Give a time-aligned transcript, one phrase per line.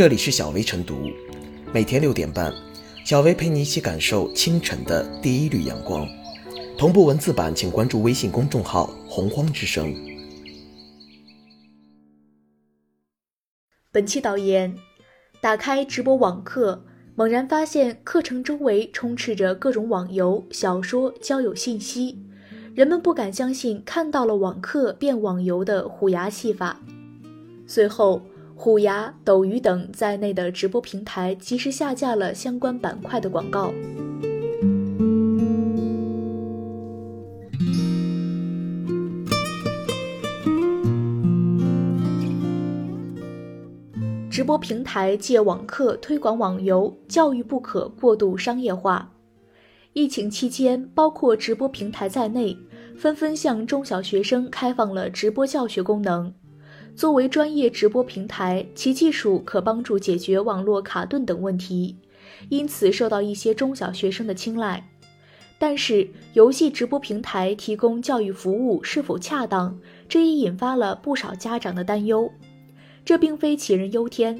[0.00, 1.10] 这里是小薇晨读，
[1.74, 2.50] 每天六点半，
[3.04, 6.08] 小薇陪你一起感受清晨的第一缕阳光。
[6.78, 9.94] 同步文字版，请关注微信公众号“洪荒之声”。
[13.92, 14.74] 本期导言：
[15.38, 16.82] 打开直播网课，
[17.14, 22.18] 猛然发现课程周围充斥着各种网游、小说、交友信息，
[22.74, 26.80] 人们不敢相信看到了网课变网游的虎牙戏法。
[27.66, 28.22] 随后。
[28.62, 33.72] 虎牙、斗鱼等在内的直播平台及时下架了相关板块的广告。
[44.30, 49.10] 直播平台借网课推广网游，教育不可过度商业化。
[49.94, 52.54] 疫情期间，包括直播平台在内，
[52.94, 56.30] 纷纷向中小学生开放了直播教学功能。
[57.00, 61.96] 作为专业直播平台，其技术可帮助解决网络卡顿等问题，
[62.50, 64.86] 因此受到一些中小学生的青睐。
[65.58, 72.30] 但是，游戏直播平台提供教育服务是否恰当，这也引发了不少家长的担忧。
[73.02, 74.38] 这并非杞人忧天，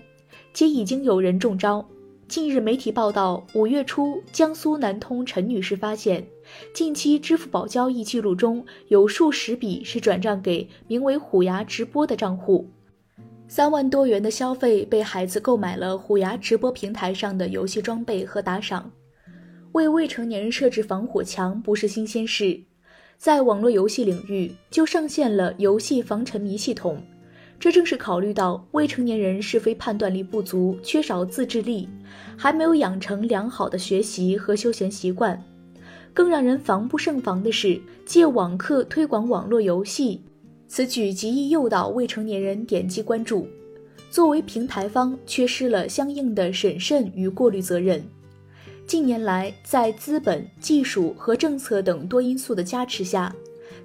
[0.52, 1.89] 且已经有人中招。
[2.28, 6.27] 近日，媒体报道，五月初，江苏南通陈女士发现，
[6.73, 12.69] 近期支付宝交易记录中有数十笔是转账给名为“虎牙直播”的账户，
[13.48, 18.91] 三万多元的消费被孩子购买了虎牙直播平台上的游戏装备和打赏。
[19.73, 22.61] 为未成年人设置防火墙不是新鲜事，
[23.17, 27.01] 在网络游戏领域就上线了游戏防沉迷系统。
[27.59, 31.89] 这正是考虑到未成年人是非判断力不足，缺少自制力，
[32.37, 35.41] 还没有养成良好的学习和休闲习惯。
[36.12, 40.20] 更让人防不胜防的是，借网课推广网络游戏，
[40.67, 43.47] 此举极易诱导未成年人点击关注。
[44.11, 48.05] 作为平台方，缺失了相应的审慎与过滤责任。
[48.86, 53.33] 近年来，在资本、技术和政策等多因素的加持下，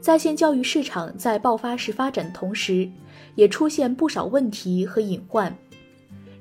[0.01, 2.89] 在线教育市场在爆发式发展的同时，
[3.35, 5.55] 也出现不少问题和隐患，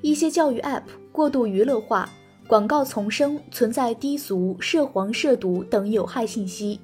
[0.01, 0.81] 一些教育 App
[1.11, 2.09] 过度娱乐化，
[2.47, 6.79] 广告丛生，存在低俗、涉黄、涉毒等有害信息，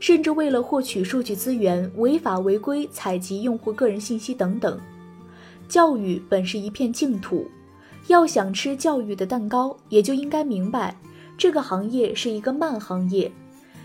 [0.00, 4.78] 甚至为了获取数据资源，违法违规采集用户个人信息等等。
[5.66, 7.46] 教育本是一片净土，
[8.08, 10.94] 要想吃教育的蛋糕，也就应该明白，
[11.38, 13.32] 这个行业是一个慢行业。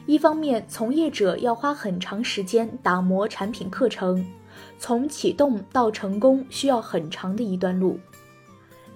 [0.05, 4.25] 一方面，从业者要花很长时间打磨产品课程。
[4.77, 7.97] 从启动到成功需要很长的一段路。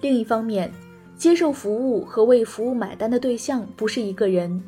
[0.02, 0.70] 另一方面，
[1.18, 4.62] 接受服务和为服务买单的对象不是一个人，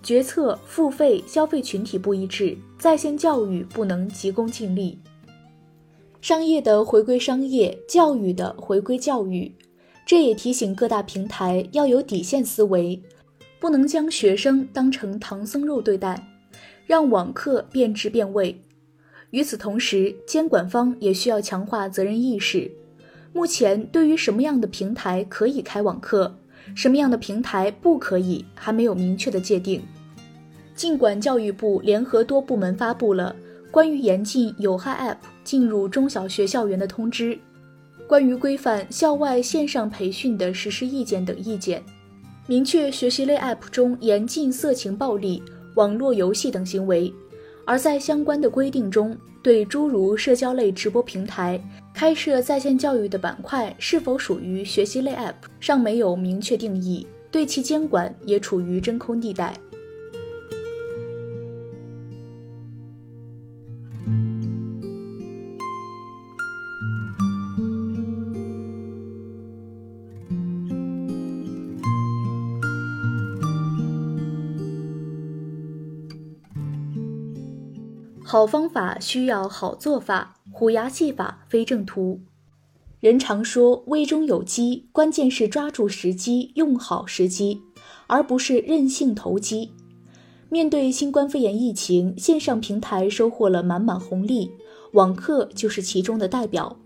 [0.00, 4.96] 决策、付费、消费群体不一致，在线教育不能急功近利。
[6.20, 9.52] 商业的回归商业，教育的回归教育，
[10.06, 13.02] 这也提醒各大平台要有底线思维，
[13.58, 16.28] 不能将学生当成唐僧肉对待，
[16.86, 18.62] 让网课变质变味。
[19.30, 22.70] 与此同时，监管方也需要强化责任意识。
[23.32, 26.34] 目前，对于什么样的平台可以开网课，
[26.74, 29.82] 什么样的平台不可以，还没有明确的界定。
[30.74, 33.34] 尽管教育部联合多部门发布了
[33.70, 37.38] 关于严禁有害 App 进入中小学校园的通知，
[38.06, 41.82] 关于规范校外线上培训的实施意见等意见，
[42.46, 45.42] 明确学习类 App 中严禁色情、暴力、
[45.74, 47.12] 网络游戏等行为。
[47.66, 51.62] 而在相关的规定中，对诸如社交类直播平台
[51.98, 59.52] 开设在线教育的板块是否属于学习类 App，尚没有明确定义，对其监管也处于真空地带。
[78.24, 82.18] 好方法需要好做法，虎牙戏法非正途。
[82.98, 87.62] 人常说危中有机，关键是抓住时机，用好时机，
[88.08, 89.70] 而不是任性投机。
[90.48, 94.50] 面对新冠肺炎疫情，线上平台收获了满满红利，
[94.94, 96.76] 网课就是其中的代表。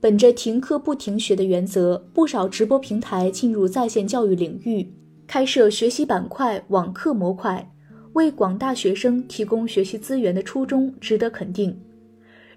[0.00, 4.92] 本着停课不停学的原则，不少直播平台进入在线教育领域，
[5.28, 7.72] 开设学习板块、网课模块。
[8.14, 11.80] 为广大学生提供学习资源的初衷值得肯定。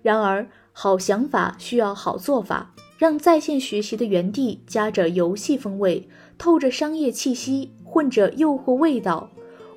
[0.02, 6.06] 然而，好想法需要好做法，让在线学习的园地夹着游戏风味，
[6.38, 9.30] 透着商业气息，混着诱惑味道。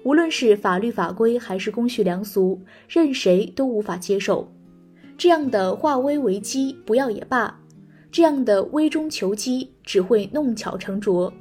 [0.03, 4.49] 无论是法律法规还是公序良俗，任谁都无法接受。
[5.17, 7.61] 这样的化危为机，不要也罢。
[8.11, 11.33] 这样的危中求机只会弄巧成拙。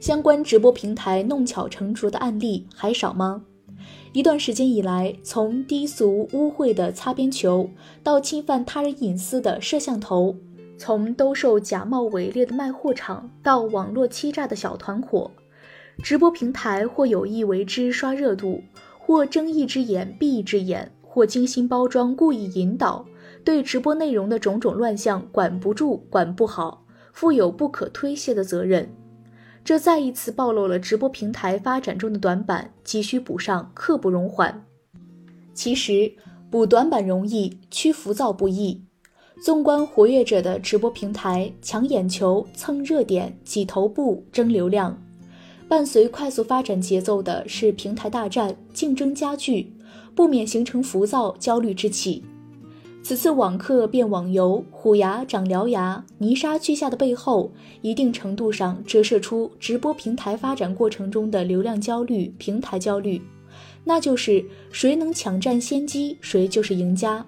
[0.00, 3.42] 相关直播平台弄巧成拙的案例还少吗？
[4.12, 7.68] 一段时间以来，从低俗污秽的擦边球，
[8.02, 10.36] 到侵犯他人隐私的摄像头，
[10.78, 15.30] 从兜售假冒伪劣的卖货场，到网络欺诈的小团伙，
[16.02, 18.62] 直播平台或有意为之刷热度，
[18.98, 23.04] 或睁一只眼闭一只眼，或精心包装故意引导，
[23.44, 28.90] 对直播内容的种种乱象管不住、管不好，负有不可推卸的责任。
[29.66, 34.64] 这再一次暴露了直播平台发展中的短板，急需补上，刻不容缓。
[35.54, 36.12] 其实
[36.48, 38.80] 补短板容易，趋浮躁不易。
[39.42, 44.96] 纵观活跃着的直播平台，抢眼球、蹭热点、挤头部、争流量，
[45.66, 49.72] 伴随快速发展节奏的是平台大战，竞争加剧，
[50.14, 52.24] 不免形成浮躁、焦虑之气。
[53.08, 63.22] 此次网课变网游，虎牙长獠牙，泥沙俱下的背后，一定程度上折射出直播平台发展过程中的流量焦虑、平台焦虑，
[63.84, 67.24] 那就是谁能抢占先机，谁就是赢家。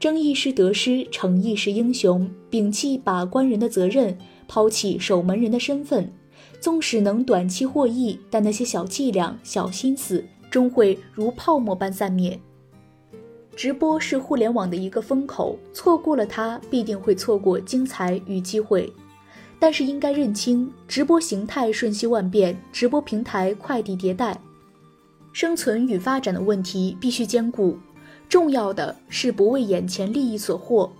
[0.00, 4.16] 争一时得失，逞一时英雄，摒弃把关人的责任，
[4.48, 6.10] 抛弃守门人的身份，
[6.58, 12.40] 纵使能短期获益，但那些小伎俩、小心思，终会如泡沫般散灭。
[13.54, 18.92] 直播是互联网的一个风口，错过了它，必定会错过精彩与机会。
[19.58, 24.36] 但是应该认清，直播形态瞬息万变，直播平台快递迭代，
[25.32, 27.78] 生存与发展的问题必须兼顾。
[28.28, 30.90] 重要的是不为眼前利益所惑，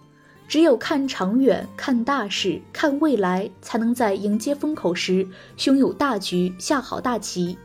[0.46, 5.26] 只有看长远、看大势、看未来，才能在迎接风口时
[5.56, 7.56] 胸有大局，下好大棋。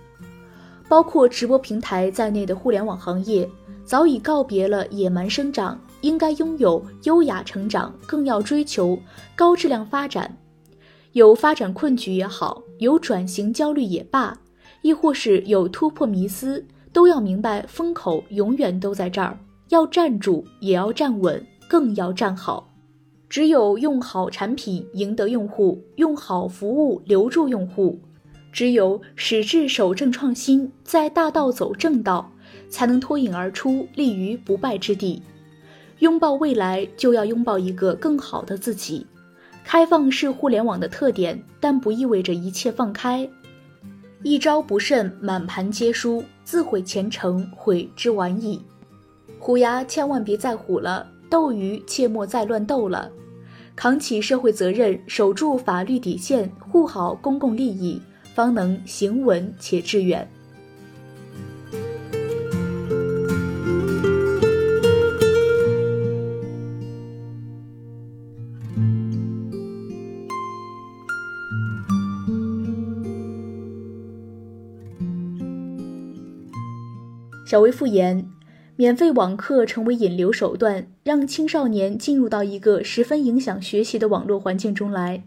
[0.87, 3.47] 包括直播平台在内的互联网行业。
[3.87, 8.99] 早已告别了野蛮生长，应该拥有优雅成长，更要追求
[9.33, 10.37] 高质量发展。
[11.13, 14.37] 有发展困局也好，有转型焦虑也罢，
[14.81, 19.39] 亦或是有突破迷思，都要明白风口永远都在这儿，
[19.69, 22.73] 要站住，也要站稳，更要站好。
[23.29, 28.01] 只有用好产品赢得用户，用好服务留住用户，
[28.51, 32.33] 只有矢志守正创新，在大道走正道。
[32.69, 35.21] 才能脱颖而出，立于不败之地。
[35.99, 39.05] 拥抱未来，就要拥抱一个更好的自己。
[39.63, 43.29] 开放是互联网的特点，但不意味着一切放开。
[44.23, 48.61] 一招不慎，满盘皆输，自毁前程，悔之晚矣。
[49.39, 53.11] 虎牙千万别再虎了，斗鱼切莫再乱斗了。
[53.75, 58.01] 扛起社会责任，守住法律底线，护好公共利益，
[58.33, 60.27] 方能行稳且致远。
[77.47, 78.29] 小微复言，
[78.75, 85.23] 免费网课成为引流手段，让青少年进入到一个十分影响学习的网络环境中来。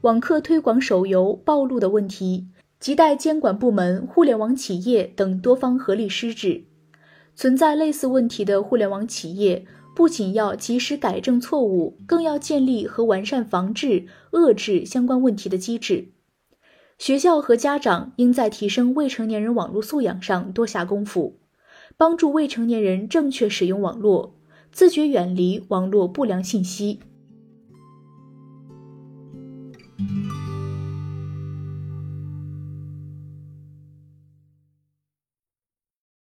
[0.00, 2.48] 网课推广手游暴露的问题，
[2.80, 6.64] 亟待监管部门、互联网企业等多方合力施治。
[7.36, 9.64] 存在类似问题的互联网企业，
[9.94, 16.08] 不仅要及时改正错误，更要建立和完善防治、遏制相关问题的机制。
[16.98, 21.38] 学校和家长应在提升未成年人网络素养上多下功夫。
[21.96, 24.34] 帮助未成年人正确使用网络，
[24.72, 27.00] 自觉远离网络不良信息。